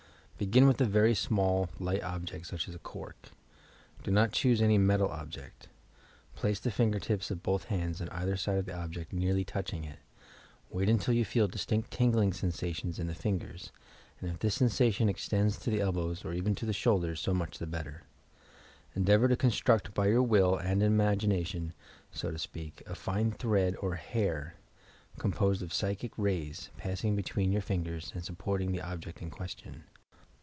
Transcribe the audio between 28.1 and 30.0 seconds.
and supporting the object in question.